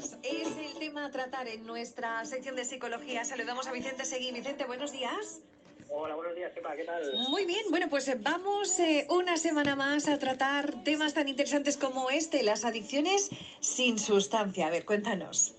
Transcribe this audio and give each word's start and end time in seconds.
Es 0.00 0.56
el 0.56 0.78
tema 0.78 1.04
a 1.04 1.10
tratar 1.10 1.46
en 1.46 1.66
nuestra 1.66 2.24
sección 2.24 2.56
de 2.56 2.64
psicología. 2.64 3.22
Saludamos 3.26 3.66
a 3.68 3.72
Vicente 3.72 4.06
Seguí. 4.06 4.32
Vicente, 4.32 4.64
buenos 4.64 4.92
días. 4.92 5.42
Hola, 5.90 6.14
buenos 6.14 6.34
días, 6.34 6.52
¿qué 6.54 6.62
tal? 6.84 7.12
Muy 7.28 7.44
bien, 7.44 7.66
bueno, 7.68 7.86
pues 7.90 8.08
eh, 8.08 8.16
vamos 8.18 8.80
eh, 8.80 9.06
una 9.10 9.36
semana 9.36 9.76
más 9.76 10.08
a 10.08 10.18
tratar 10.18 10.84
temas 10.84 11.12
tan 11.12 11.28
interesantes 11.28 11.76
como 11.76 12.08
este, 12.08 12.42
las 12.42 12.64
adicciones 12.64 13.28
sin 13.60 13.98
sustancia. 13.98 14.68
A 14.68 14.70
ver, 14.70 14.86
cuéntanos. 14.86 15.54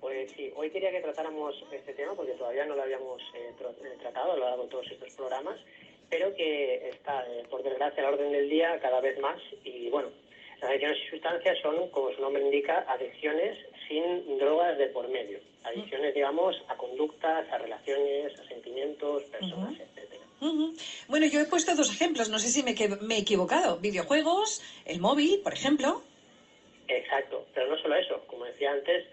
Pues 0.00 0.32
sí, 0.32 0.52
hoy 0.56 0.70
quería 0.70 0.90
que 0.90 1.00
tratáramos 1.00 1.54
este 1.70 1.92
tema 1.92 2.14
porque 2.14 2.32
todavía 2.32 2.66
no 2.66 2.74
lo 2.74 2.82
habíamos 2.82 3.22
eh, 3.34 3.54
tratado 4.00 4.32
a 4.32 4.36
lo 4.36 4.44
largo 4.44 4.64
de 4.64 4.70
todos 4.70 4.90
estos 4.90 5.12
programas, 5.12 5.60
pero 6.10 6.34
que 6.34 6.88
está, 6.88 7.24
por 7.48 7.62
desgracia, 7.62 8.02
a 8.02 8.06
la 8.06 8.16
orden 8.16 8.32
del 8.32 8.50
día 8.50 8.80
cada 8.80 9.00
vez 9.00 9.20
más 9.20 9.40
y 9.62 9.88
bueno, 9.90 10.08
las 10.64 10.70
adicciones 10.70 10.98
sin 10.98 11.10
sustancias 11.10 11.58
son, 11.60 11.90
como 11.90 12.10
su 12.12 12.22
nombre 12.22 12.42
indica, 12.42 12.86
adicciones 12.88 13.58
sin 13.88 14.38
drogas 14.38 14.76
de 14.78 14.86
por 14.86 15.08
medio. 15.08 15.38
Adicciones, 15.64 16.14
digamos, 16.14 16.56
a 16.68 16.76
conductas, 16.76 17.50
a 17.50 17.58
relaciones, 17.58 18.38
a 18.38 18.44
sentimientos, 18.48 19.22
personas, 19.24 19.72
etcétera. 19.80 20.24
Bueno, 21.08 21.26
yo 21.26 21.40
he 21.40 21.46
puesto 21.46 21.74
dos 21.74 21.90
ejemplos, 21.90 22.28
no 22.28 22.38
sé 22.38 22.48
si 22.48 22.62
me, 22.62 22.74
me, 23.00 23.16
he 23.16 23.20
equivocado. 23.20 23.78
Videojuegos, 23.78 24.62
el 24.84 25.00
móvil, 25.00 25.40
por 25.42 25.54
ejemplo. 25.54 26.02
Exacto, 26.86 27.46
pero 27.54 27.68
no 27.68 27.78
solo 27.78 27.96
eso. 27.96 28.22
Como 28.26 28.44
decía 28.44 28.72
antes, 28.72 29.06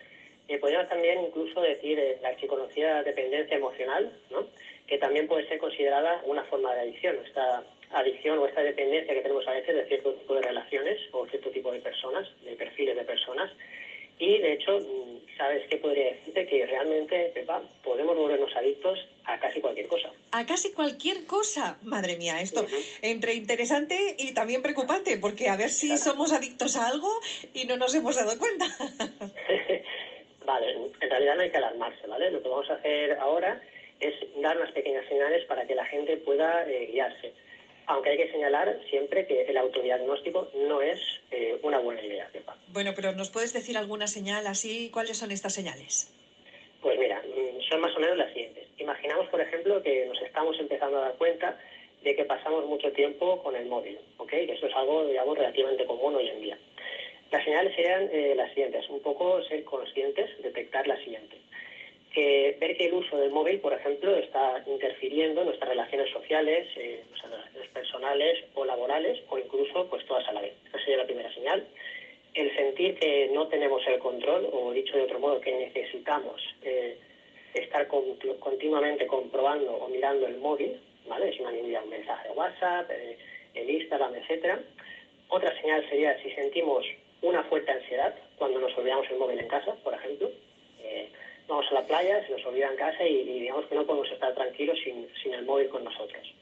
eh, 0.50 0.58
podríamos 0.58 0.90
también 0.90 1.24
incluso 1.24 1.62
decir 1.62 1.98
eh, 1.98 2.18
la 2.22 2.30
archiconocida 2.30 3.04
dependencia 3.04 3.56
emocional, 3.56 4.12
¿no? 4.30 4.46
que 4.88 4.98
también 4.98 5.26
puede 5.26 5.48
ser 5.48 5.58
considerada 5.58 6.22
una 6.26 6.44
forma 6.44 6.74
de 6.74 6.82
adicción. 6.82 7.16
Esta 7.26 7.64
adicción 7.92 8.40
o 8.40 8.46
esta 8.46 8.62
dependencia 8.62 9.14
que 9.14 9.22
tenemos 9.22 9.48
a 9.48 9.52
veces 9.52 9.74
de 9.74 9.86
cierto 9.86 10.14
tipo 10.14 10.36
de 10.36 10.42
relaciones 10.42 11.00
o 11.14 11.26
cierto 11.28 11.50
tipo 11.50 11.72
de 11.72 11.80
personas, 11.80 12.28
de 12.44 12.56
perfiles 12.56 12.98
de 12.98 13.04
personas. 13.04 13.50
Y 14.22 14.38
de 14.38 14.54
hecho, 14.54 14.80
¿sabes 15.36 15.68
qué 15.68 15.78
podría 15.78 16.14
decirte? 16.14 16.46
Que 16.46 16.64
realmente, 16.68 17.32
Pepa, 17.34 17.60
podemos 17.84 18.16
volvernos 18.16 18.56
adictos 18.56 19.00
a 19.26 19.40
casi 19.40 19.60
cualquier 19.60 19.88
cosa. 19.88 20.12
A 20.32 20.46
casi 20.46 20.72
cualquier 20.72 21.26
cosa. 21.26 21.80
Madre 21.82 22.16
mía, 22.18 22.40
esto 22.40 22.68
entre 23.02 23.34
interesante 23.34 24.16
y 24.20 24.32
también 24.32 24.62
preocupante, 24.62 25.18
porque 25.18 25.50
a 25.50 25.56
ver 25.56 25.72
si 25.72 25.98
somos 25.98 26.32
adictos 26.34 26.76
a 26.76 26.88
algo 26.88 27.10
y 27.56 27.66
no 27.66 27.78
nos 27.78 27.96
hemos 27.96 28.16
dado 28.16 28.38
cuenta. 28.38 28.68
vale, 30.46 30.72
en 31.00 31.10
realidad 31.10 31.36
no 31.36 31.42
hay 31.42 31.50
que 31.50 31.58
alarmarse, 31.58 32.06
¿vale? 32.06 32.30
Lo 32.30 32.44
que 32.44 32.50
vamos 32.50 32.70
a 32.70 32.76
hacer 32.76 33.14
ahora 33.14 33.60
es 34.00 34.14
dar 34.40 34.56
unas 34.56 34.72
pequeñas 34.72 35.08
señales 35.08 35.44
para 35.46 35.66
que 35.66 35.74
la 35.74 35.86
gente 35.86 36.18
pueda 36.18 36.70
eh, 36.70 36.90
guiarse 36.92 37.34
aunque 37.92 38.12
hay 38.12 38.18
que 38.18 38.32
señalar 38.32 38.80
siempre 38.90 39.26
que 39.26 39.42
el 39.42 39.58
autodiagnóstico 39.58 40.50
no 40.56 40.82
es 40.82 41.00
eh, 41.30 41.60
una 41.62 41.80
buena 41.80 42.02
idea. 42.02 42.30
Bueno, 42.68 42.94
pero 42.96 43.12
¿nos 43.12 43.30
puedes 43.30 43.52
decir 43.52 43.78
alguna 43.78 44.08
señal 44.08 44.48
así? 44.48 44.90
¿Cuáles 44.94 45.18
son 45.18 45.32
estas 45.32 45.54
señales? 45.54 46.10
Pues 46.82 46.98
mira, 46.98 47.22
mm, 47.22 47.62
son 47.70 47.82
más 47.82 47.96
o 47.96 48.00
menos 48.00 48.18
las 48.18 48.32
siguientes. 48.32 48.66
Imaginamos, 48.78 49.28
por 49.28 49.42
ejemplo, 49.42 49.84
que 49.84 50.06
nos 50.06 50.22
estamos 50.22 50.58
empezando 50.58 50.98
a 50.98 51.02
dar 51.02 51.16
cuenta 51.16 51.60
de 52.02 52.16
que 52.16 52.24
pasamos 52.24 52.66
mucho 52.66 52.92
tiempo 52.94 53.44
con 53.44 53.56
el 53.56 53.66
móvil, 53.66 54.00
¿ok? 54.18 54.34
Eso 54.34 54.68
es 54.68 54.76
algo, 54.76 55.06
digamos, 55.06 55.38
relativamente 55.38 55.86
común 55.86 56.16
hoy 56.16 56.30
en 56.30 56.42
día. 56.42 56.58
Las 57.30 57.44
señales 57.44 57.76
serían 57.76 58.10
eh, 58.12 58.34
las 58.36 58.50
siguientes, 58.50 58.90
un 58.90 59.02
poco 59.02 59.44
ser 59.44 59.64
conscientes, 59.66 60.30
detectar 60.42 60.88
las 60.88 61.00
siguientes 61.00 61.41
que 62.14 62.58
ver 62.60 62.78
que 62.78 62.86
el 62.86 62.94
uso 62.94 63.18
del 63.18 63.32
móvil, 63.32 63.60
por 63.60 63.74
ejemplo, 63.74 64.16
está 64.16 64.64
interfiriendo 64.68 65.42
en 65.42 65.48
nuestras 65.48 65.70
relaciones 65.70 66.10
sociales, 66.12 66.68
eh, 66.76 67.04
relaciones 67.24 67.70
personales 67.70 68.44
o 68.54 68.66
laborales, 68.66 69.20
o 69.30 69.38
incluso 69.38 69.88
pues 69.90 70.06
todas 70.06 70.28
a 70.28 70.34
la 70.34 70.42
vez. 70.42 70.54
Esa 70.68 70.80
sería 70.80 70.98
la 70.98 71.06
primera 71.06 71.34
señal. 71.34 71.66
El 72.34 72.56
sentir 72.56 72.96
que 72.96 73.30
no 73.34 73.48
tenemos 73.48 73.86
el 73.88 74.00
control, 74.00 74.50
o 74.52 74.72
dicho 74.72 74.96
de 74.96 75.04
otro 75.04 75.20
modo, 75.20 75.42
que 75.42 75.52
necesitamos 75.52 76.42
eh, 76.64 76.98
estar 77.54 77.88
continuamente 77.88 79.08
comprobando 79.08 79.74
o 79.74 79.88
mirando 79.90 80.28
el 80.28 80.38
móvil, 80.38 80.80
¿vale? 81.08 81.38
Han 81.46 81.56
enviado 81.56 81.86
un 81.86 81.92
mensaje 81.92 82.30
de 82.30 82.34
WhatsApp, 82.34 82.90
eh, 82.92 83.18
el 83.54 83.70
Instagram, 83.70 84.16
etcétera. 84.16 84.60
Otra 85.30 85.54
señal 85.62 85.88
sería 85.90 86.22
si 86.22 86.32
sentimos 86.32 86.86
una 87.22 87.44
fuerte 87.44 87.72
ansiedad 87.72 88.16
cuando 88.38 88.60
nos 88.60 88.76
olvidamos 88.78 89.10
el 89.10 89.18
móvil 89.18 89.40
en 89.40 89.48
casa, 89.48 89.76
por 89.84 89.94
ejemplo. 89.94 90.32
Vamos 91.52 91.70
a 91.70 91.74
la 91.74 91.86
playa, 91.86 92.26
se 92.26 92.32
nos 92.32 92.46
olvida 92.46 92.70
en 92.70 92.78
casa 92.78 93.06
y, 93.06 93.26
digamos 93.26 93.66
que 93.66 93.76
no 93.76 93.86
podemos 93.86 94.10
estar 94.10 94.34
tranquilos 94.34 94.80
sin, 94.86 95.06
sin, 95.22 95.34
el 95.34 95.44
móvil 95.44 95.68
con 95.68 95.84
nosotros. 95.84 96.34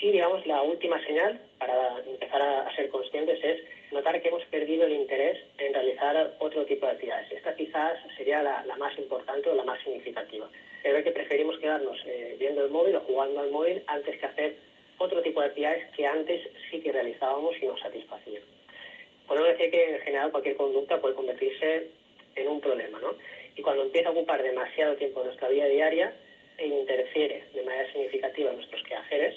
Y 0.00 0.10
digamos 0.10 0.44
la 0.48 0.62
última 0.62 1.00
señal 1.06 1.40
para 1.60 2.00
empezar 2.04 2.42
a, 2.42 2.74
ser 2.74 2.88
conscientes 2.88 3.38
es 3.44 3.60
notar 3.92 4.20
que 4.20 4.30
hemos 4.30 4.44
perdido 4.46 4.86
el 4.86 4.94
interés 4.94 5.38
en 5.58 5.72
realizar 5.72 6.34
otro 6.40 6.64
tipo 6.64 6.86
de 6.86 6.92
actividades. 6.92 7.30
Esta 7.30 7.54
quizás 7.54 8.00
sería 8.16 8.42
la, 8.42 8.64
la 8.66 8.74
más 8.78 8.98
importante 8.98 9.48
o 9.48 9.54
la 9.54 9.62
más 9.62 9.80
significativa. 9.84 10.50
Es 10.82 10.92
ver 10.92 11.04
que 11.04 11.12
preferimos 11.12 11.56
quedarnos 11.60 12.02
eh, 12.04 12.34
viendo 12.40 12.64
el 12.64 12.72
móvil 12.72 12.96
o 12.96 13.00
jugando 13.02 13.42
al 13.42 13.52
móvil 13.52 13.80
antes 13.86 14.18
que 14.18 14.26
hacer 14.26 14.56
otro 14.98 15.22
tipo 15.22 15.40
de 15.40 15.46
actividades 15.46 15.88
que 15.94 16.04
antes 16.04 16.42
sí 16.68 16.80
que 16.80 16.90
realizábamos 16.90 17.54
y 17.62 17.66
nos 17.66 17.78
satisfacían. 17.78 18.42
Podemos 19.28 19.50
decir 19.50 19.70
que 19.70 19.94
en 19.94 20.00
general 20.00 20.32
cualquier 20.32 20.56
conducta 20.56 21.00
puede 21.00 21.14
convertirse 21.14 22.01
en 22.36 22.48
un 22.48 22.60
problema, 22.60 22.98
¿no? 23.00 23.14
y 23.56 23.62
cuando 23.62 23.82
empieza 23.82 24.08
a 24.08 24.12
ocupar 24.12 24.42
demasiado 24.42 24.96
tiempo 24.96 25.20
en 25.20 25.26
nuestra 25.26 25.48
vida 25.48 25.66
diaria 25.66 26.12
e 26.58 26.66
interfiere 26.66 27.44
de 27.54 27.62
manera 27.62 27.90
significativa 27.92 28.50
en 28.50 28.56
nuestros 28.56 28.82
quehaceres, 28.84 29.34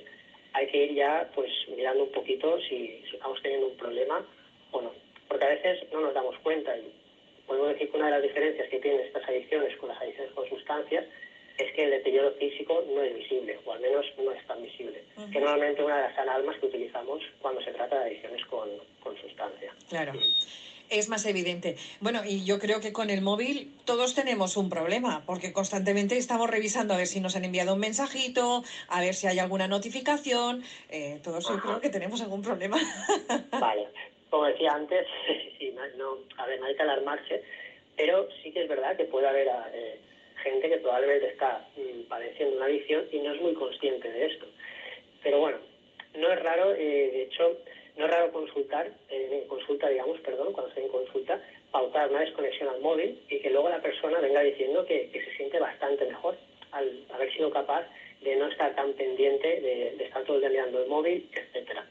hay 0.54 0.68
que 0.68 0.86
ir 0.86 0.94
ya 0.96 1.30
pues 1.34 1.52
mirando 1.76 2.04
un 2.04 2.12
poquito 2.12 2.60
si, 2.62 3.04
estamos 3.14 3.42
teniendo 3.42 3.68
un 3.68 3.78
problema 3.78 4.26
o 4.72 4.82
no. 4.82 4.92
Porque 5.28 5.46
a 5.46 5.50
veces 5.50 5.92
no 5.92 6.02
nos 6.02 6.14
damos 6.14 6.38
cuenta 6.40 6.78
y 6.78 6.94
podemos 7.46 7.70
decir 7.70 7.92
que 7.92 7.98
una 7.98 8.08
de 8.08 8.12
las 8.14 8.24
diferencias 8.24 8.70
que 8.70 8.80
tienen 8.80 9.02
estas 9.02 9.28
adicciones 9.28 9.76
con 9.78 9.90
las 9.90 10.02
adicciones 10.02 10.34
con 10.34 10.48
sustancias 10.48 11.06
es 11.58 11.74
que 11.74 11.84
el 11.86 11.92
deterioro 11.92 12.32
físico 12.34 12.84
no 12.94 13.02
es 13.02 13.16
visible, 13.16 13.58
o 13.66 13.74
al 13.74 13.80
menos 13.80 14.06
no 14.18 14.32
es 14.32 14.46
tan 14.46 14.62
visible, 14.62 15.02
que 15.32 15.40
normalmente 15.40 15.84
una 15.84 15.96
de 15.98 16.04
las 16.10 16.18
alarmas 16.18 16.58
que 16.60 16.66
utilizamos 16.66 17.24
cuando 17.40 17.62
se 17.62 17.72
trata 17.72 18.00
de 18.00 18.06
adicciones 18.08 18.46
con, 18.46 18.70
con 19.02 19.18
sustancia. 19.18 19.74
Claro 19.88 20.14
es 20.90 21.10
más 21.10 21.26
evidente. 21.26 21.78
Bueno, 22.00 22.22
y 22.26 22.46
yo 22.46 22.60
creo 22.60 22.80
que 22.80 22.94
con 22.94 23.10
el 23.10 23.22
móvil 23.22 23.74
todos 23.86 24.16
tenemos 24.16 24.58
un 24.58 24.70
problema, 24.70 25.24
porque 25.26 25.54
constantemente 25.54 26.18
estamos 26.18 26.50
revisando 26.50 26.94
a 26.94 26.98
ver 26.98 27.08
si 27.08 27.20
nos 27.20 27.36
han 27.36 27.46
enviado 27.46 27.74
un 27.74 27.80
mensajito, 27.80 28.64
a 28.88 29.02
ver 29.02 29.14
si 29.14 29.28
hay 29.28 29.40
alguna 29.40 29.68
notificación. 29.68 30.64
Eh, 30.90 31.20
todos 31.24 31.48
yo 31.48 31.60
creo 31.60 31.82
que 31.82 31.90
tenemos 31.90 32.22
algún 32.22 32.42
problema. 32.42 32.78
Vale, 33.52 33.88
como 34.30 34.46
decía 34.46 34.74
antes, 34.74 35.08
no, 35.98 36.18
a 36.38 36.46
ver, 36.46 36.60
no 36.60 36.68
hay 36.68 36.76
que 36.76 36.84
alarmarse, 36.84 37.44
pero 37.96 38.28
sí 38.44 38.52
que 38.52 38.64
es 38.64 38.70
verdad 38.70 38.98
que 38.98 39.06
puede 39.06 39.28
haber 39.28 39.48
eh, 39.74 40.00
gente 40.44 40.70
que 40.70 40.78
probablemente 40.78 41.28
está 41.28 41.68
mm, 41.76 42.08
padeciendo 42.08 42.58
una 42.58 42.66
adicción 42.66 43.06
y 43.12 43.20
no 43.20 43.34
es 43.34 43.42
muy 43.42 43.54
consciente 43.54 44.10
de 44.10 44.26
esto. 44.26 44.46
Pero 45.24 45.40
bueno, 45.40 45.58
no 46.16 46.32
es 46.32 46.40
raro, 46.42 46.74
eh, 46.74 47.10
de 47.12 47.24
hecho, 47.24 47.58
no 47.98 48.06
es 48.06 48.12
raro 48.12 48.32
consultar, 48.32 48.92
en 49.10 49.48
consulta, 49.48 49.88
digamos, 49.90 50.20
perdón, 50.20 50.52
cuando 50.54 50.70
estoy 50.70 50.84
en 50.84 50.90
consulta, 50.90 51.42
pautar 51.72 52.10
una 52.10 52.22
desconexión 52.22 52.70
al 52.70 52.82
móvil 52.82 53.20
y 53.30 53.40
que 53.40 53.50
luego 53.50 53.70
la 53.70 53.82
persona 53.82 54.20
venga 54.20 54.42
diciendo 54.42 54.86
que, 54.86 55.10
se 55.12 55.36
siente 55.38 55.60
bastante 55.60 56.06
mejor 56.06 56.38
al 56.72 57.06
haber 57.14 57.34
sido 57.34 57.50
capaz 57.52 57.86
de 58.22 58.36
no 58.36 58.48
estar 58.48 58.76
tan 58.76 58.94
pendiente 58.94 59.62
de, 59.62 60.04
estar 60.04 60.24
todo 60.24 60.38
el 60.38 60.42
día 60.42 60.50
mirando 60.50 60.84
el 60.84 60.90
móvil, 60.90 61.30
etcétera. 61.34 61.86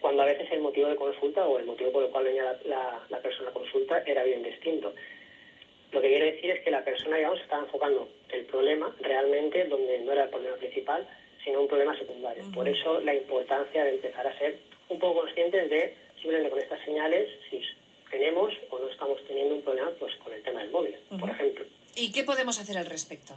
Cuando 0.00 0.22
a 0.22 0.26
veces 0.26 0.50
el 0.52 0.60
motivo 0.60 0.88
de 0.88 0.96
consulta 0.96 1.46
o 1.46 1.58
el 1.58 1.66
motivo 1.66 1.90
por 1.90 2.04
el 2.04 2.10
cual 2.10 2.24
venía 2.24 2.58
la, 2.64 3.18
persona 3.20 3.50
a 3.50 3.52
consulta 3.52 4.02
era 4.06 4.22
bien 4.22 4.42
distinto. 4.42 4.94
Lo 5.90 6.00
que 6.00 6.08
quiere 6.08 6.32
decir 6.32 6.50
es 6.50 6.60
que 6.62 6.70
la 6.70 6.84
persona, 6.84 7.16
digamos, 7.16 7.40
estaba 7.40 7.62
enfocando 7.62 8.08
el 8.30 8.44
problema 8.44 8.94
realmente 9.00 9.64
donde 9.64 9.98
no 10.00 10.12
era 10.12 10.24
el 10.24 10.30
problema 10.30 10.56
principal, 10.56 11.08
sino 11.42 11.62
un 11.62 11.68
problema 11.68 11.96
secundario. 11.96 12.44
Por 12.52 12.68
eso 12.68 13.00
la 13.00 13.14
importancia 13.14 13.84
de 13.84 13.94
empezar 13.94 14.26
a 14.26 14.38
ser 14.38 14.58
un 14.88 14.98
poco 14.98 15.20
conscientes 15.20 15.70
de 15.70 15.94
simplemente 16.20 16.50
con 16.50 16.58
estas 16.60 16.84
señales 16.84 17.28
si 17.50 17.60
tenemos 18.10 18.52
o 18.70 18.78
no 18.78 18.88
estamos 18.88 19.22
teniendo 19.26 19.56
un 19.56 19.62
problema 19.62 19.90
pues 19.98 20.14
con 20.16 20.32
el 20.32 20.42
tema 20.42 20.60
del 20.60 20.70
móvil, 20.70 20.96
por 21.18 21.30
ejemplo. 21.30 21.64
¿Y 21.94 22.12
qué 22.12 22.24
podemos 22.24 22.58
hacer 22.60 22.78
al 22.78 22.86
respecto? 22.86 23.34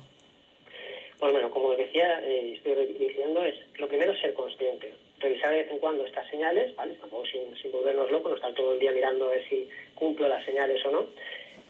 Pues 1.19 1.33
bueno, 1.33 1.50
como 1.50 1.75
decía, 1.75 2.21
eh, 2.23 2.53
estoy 2.56 2.85
diciendo, 2.94 3.44
es 3.44 3.56
lo 3.77 3.88
primero 3.88 4.13
es 4.13 4.21
ser 4.21 4.33
consciente. 4.33 4.94
Revisar 5.19 5.51
de 5.51 5.63
vez 5.63 5.71
en 5.71 5.79
cuando 5.79 6.06
estas 6.06 6.29
señales, 6.29 6.73
¿vale? 6.75 6.94
Tampoco 6.94 7.25
sin, 7.25 7.57
sin 7.57 7.73
volvernos 7.73 8.09
locos, 8.09 8.31
no 8.31 8.35
estar 8.38 8.53
todo 8.53 8.73
el 8.73 8.79
día 8.79 8.91
mirando 8.91 9.25
a 9.25 9.31
ver 9.31 9.50
si 9.50 9.68
cumplo 9.95 10.29
las 10.29 10.45
señales 10.45 10.83
o 10.85 10.91
no. 10.91 11.07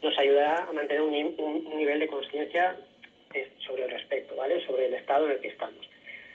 Nos 0.04 0.18
ayudará 0.20 0.66
a 0.66 0.72
mantener 0.72 1.02
un, 1.02 1.36
un 1.40 1.78
nivel 1.78 2.00
de 2.00 2.08
conciencia 2.08 2.78
eh, 3.34 3.50
sobre 3.66 3.86
el 3.86 3.92
respecto, 3.92 4.36
¿vale? 4.36 4.64
Sobre 4.68 4.86
el 4.86 4.94
estado 4.94 5.26
en 5.26 5.32
el 5.32 5.40
que 5.40 5.48
estamos. 5.48 5.90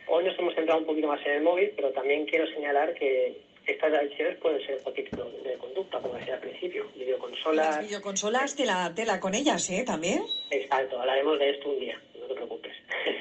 Hoy 0.06 0.24
nos 0.24 0.38
hemos 0.38 0.54
centrado 0.54 0.80
un 0.80 0.86
poquito 0.86 1.08
más 1.08 1.24
en 1.26 1.32
el 1.32 1.42
móvil, 1.42 1.72
pero 1.76 1.90
también 1.92 2.26
quiero 2.26 2.46
señalar 2.48 2.94
que 2.94 3.40
estas 3.66 3.92
adicciones 3.92 4.36
pueden 4.38 4.64
ser 4.66 4.78
cualquier 4.82 5.08
tipo 5.08 5.24
de 5.24 5.54
conducta, 5.54 5.98
como 5.98 6.14
decía 6.14 6.34
al 6.34 6.40
principio. 6.40 6.86
Videoconsolas. 6.94 7.76
Las 7.76 7.86
videoconsolas, 7.86 8.56
tela, 8.56 8.92
tela 8.94 9.18
con 9.20 9.34
ellas, 9.34 9.68
¿eh? 9.70 9.84
También. 9.86 10.22
Exacto, 10.50 11.00
hablaremos 11.00 11.38
de 11.38 11.50
esto 11.50 11.70
un 11.70 11.80
día, 11.80 12.00
no 12.20 12.26
te 12.26 12.34
preocupes. 12.34 12.72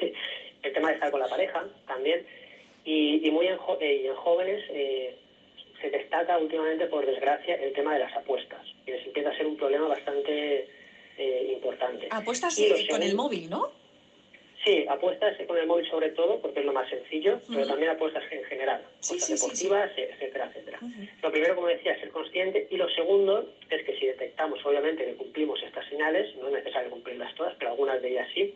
el 0.62 0.72
tema 0.72 0.88
de 0.88 0.94
estar 0.94 1.10
con 1.10 1.20
la 1.20 1.28
pareja 1.28 1.64
también. 1.86 2.26
Y, 2.84 3.30
muy 3.30 3.46
en, 3.46 3.58
eh, 3.80 4.06
en 4.06 4.14
jóvenes 4.14 4.62
eh, 4.68 5.16
se 5.80 5.88
destaca 5.88 6.36
últimamente, 6.36 6.86
por 6.86 7.06
desgracia, 7.06 7.54
el 7.54 7.72
tema 7.72 7.94
de 7.94 8.00
las 8.00 8.14
apuestas. 8.14 8.60
Y 8.86 8.90
les 8.90 9.06
empieza 9.06 9.30
a 9.30 9.36
ser 9.36 9.46
un 9.46 9.56
problema 9.56 9.88
bastante 9.88 10.68
Apuestas 12.10 12.58
eh, 12.58 12.86
con 12.88 13.02
el 13.02 13.14
móvil, 13.14 13.50
¿no? 13.50 13.70
Sí, 14.64 14.86
apuestas 14.88 15.36
con 15.46 15.58
el 15.58 15.66
móvil 15.66 15.86
sobre 15.90 16.08
todo, 16.10 16.40
porque 16.40 16.60
es 16.60 16.66
lo 16.66 16.72
más 16.72 16.88
sencillo, 16.88 17.38
pero 17.48 17.66
también 17.66 17.90
apuestas 17.90 18.24
en 18.30 18.44
general, 18.44 18.80
apuestas 18.80 19.28
deportivas, 19.28 19.90
etcétera, 19.94 20.46
etcétera. 20.46 20.78
Lo 21.22 21.30
primero, 21.30 21.54
como 21.54 21.66
decía, 21.68 21.92
es 21.92 22.00
ser 22.00 22.08
consciente, 22.10 22.66
y 22.70 22.76
lo 22.78 22.88
segundo 22.88 23.52
es 23.68 23.84
que 23.84 23.94
si 23.98 24.06
detectamos, 24.06 24.64
obviamente, 24.64 25.04
que 25.04 25.14
cumplimos 25.16 25.62
estas 25.62 25.86
señales, 25.88 26.34
no 26.36 26.48
es 26.48 26.54
necesario 26.54 26.90
cumplirlas 26.90 27.34
todas, 27.34 27.54
pero 27.58 27.72
algunas 27.72 28.00
de 28.00 28.08
ellas 28.08 28.28
sí, 28.32 28.54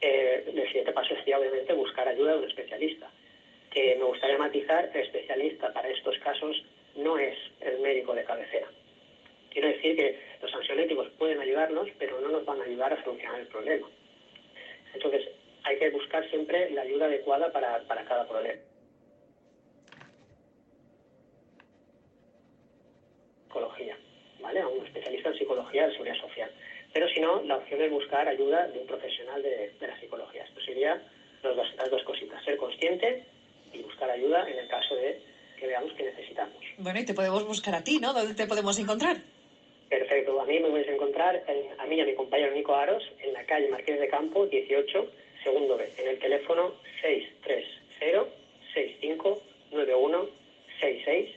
eh, 0.00 0.42
el 0.46 0.66
siguiente 0.68 0.92
paso 0.92 1.14
sería, 1.16 1.38
obviamente, 1.38 1.74
buscar 1.74 2.08
ayuda 2.08 2.32
de 2.32 2.38
un 2.38 2.48
especialista. 2.48 3.10
Que 3.70 3.94
me 3.96 4.04
gustaría 4.04 4.38
matizar, 4.38 4.90
el 4.94 5.00
especialista 5.02 5.70
para 5.74 5.90
estos 5.90 6.18
casos 6.20 6.64
no 6.96 7.18
es 7.18 7.36
el 7.60 7.78
médico 7.80 8.14
de 8.14 8.24
cabecera. 8.24 8.68
Quiero 9.50 9.68
decir 9.68 9.96
que 9.96 10.18
los 10.40 10.54
ansiolíticos 10.54 11.08
pueden 11.18 11.40
ayudarnos, 11.40 11.88
pero 11.98 12.20
no 12.20 12.28
nos 12.28 12.44
van 12.46 12.60
a 12.62 12.64
ayudar 12.64 12.94
a 12.94 13.04
solucionar 13.04 13.40
el 13.40 13.46
problema. 13.48 13.86
Entonces, 14.94 15.28
hay 15.64 15.78
que 15.78 15.90
buscar 15.90 16.28
siempre 16.30 16.70
la 16.70 16.82
ayuda 16.82 17.08
adecuada 17.32 17.52
para, 17.52 17.86
para 17.86 18.04
cada 18.04 18.26
problema. 18.26 18.60
Psicología, 23.46 23.96
¿vale? 24.40 24.60
A 24.60 24.68
un 24.68 24.84
especialista 24.84 25.28
en 25.30 25.38
psicología 25.38 25.86
de 25.86 25.92
seguridad 25.92 26.16
social. 26.16 26.50
Pero 26.92 27.08
si 27.08 27.20
no, 27.20 27.42
la 27.42 27.56
opción 27.56 27.80
es 27.80 27.90
buscar 27.90 28.28
ayuda 28.28 28.66
de 28.68 28.80
un 28.80 28.86
profesional 28.86 29.42
de, 29.42 29.72
de 29.78 29.86
la 29.86 29.98
psicología. 29.98 30.44
Esto 30.44 30.60
sería 30.60 31.02
los 31.42 31.56
dos, 31.56 31.66
las 31.76 31.90
dos 31.90 32.02
cositas, 32.04 32.42
ser 32.44 32.56
consciente 32.56 33.24
y 33.72 33.82
buscar 33.82 34.10
ayuda 34.10 34.48
en 34.48 34.58
el 34.58 34.68
caso 34.68 34.94
de 34.94 35.20
que 35.58 35.66
veamos 35.66 35.92
que 35.94 36.04
necesitamos. 36.04 36.56
Bueno, 36.78 37.00
y 37.00 37.04
te 37.04 37.14
podemos 37.14 37.46
buscar 37.46 37.74
a 37.74 37.84
ti, 37.84 37.98
¿no? 37.98 38.12
¿Dónde 38.12 38.34
te 38.34 38.46
podemos 38.46 38.78
encontrar? 38.78 39.16
Perfecto, 39.88 40.40
a 40.40 40.44
mí 40.46 40.58
me 40.58 40.70
podéis 40.70 40.88
encontrar, 40.88 41.44
a 41.78 41.86
mí 41.86 41.96
y 41.96 42.00
a 42.00 42.04
mi 42.06 42.14
compañero 42.14 42.54
Nico 42.54 42.74
Aros, 42.74 43.02
en 43.20 43.34
la 43.34 43.44
calle 43.44 43.68
Marqués 43.68 44.00
de 44.00 44.08
Campo, 44.08 44.46
18, 44.46 45.06
segundo 45.42 45.76
B, 45.76 45.90
en 45.96 46.08
el 46.08 46.18
teléfono 46.18 46.74
630-659166 48.74 51.34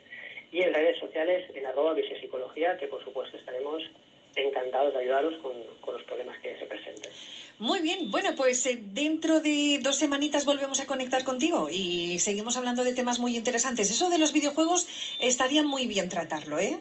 y 0.51 0.61
en 0.61 0.73
redes 0.73 0.97
sociales 0.99 1.49
en 1.53 1.65
arroba 1.65 1.95
psicología, 2.21 2.77
que 2.77 2.87
por 2.87 3.03
supuesto 3.03 3.37
estaremos 3.37 3.83
encantados 4.35 4.93
de 4.93 4.99
ayudaros 4.99 5.35
con, 5.41 5.53
con, 5.81 5.95
los 5.95 6.03
problemas 6.03 6.37
que 6.39 6.57
se 6.57 6.65
presenten. 6.65 7.11
Muy 7.57 7.81
bien, 7.81 8.11
bueno, 8.11 8.35
pues 8.35 8.65
eh, 8.65 8.77
dentro 8.81 9.39
de 9.39 9.79
dos 9.81 9.95
semanitas 9.95 10.45
volvemos 10.45 10.81
a 10.81 10.85
conectar 10.85 11.23
contigo 11.23 11.69
y 11.71 12.19
seguimos 12.19 12.57
hablando 12.57 12.83
de 12.83 12.93
temas 12.93 13.19
muy 13.19 13.37
interesantes. 13.37 13.89
Eso 13.89 14.09
de 14.09 14.17
los 14.17 14.33
videojuegos 14.33 14.87
estaría 15.21 15.63
muy 15.63 15.87
bien 15.87 16.09
tratarlo, 16.09 16.59
¿eh? 16.59 16.77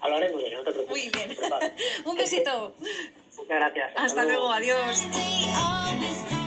Hablaremos 0.00 0.42
de 0.42 0.50
no 0.50 0.62
te 0.62 0.72
preocupes. 0.72 0.88
Muy 0.88 1.10
bien. 1.10 1.36
Un 2.04 2.16
besito. 2.16 2.74
Muchas 3.36 3.48
gracias. 3.48 3.88
Hasta, 3.88 4.04
Hasta 4.04 4.24
luego. 4.24 4.40
luego, 4.40 4.52
adiós. 4.52 5.77
this. 6.00 6.37